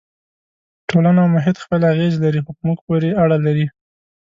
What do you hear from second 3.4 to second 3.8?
لري.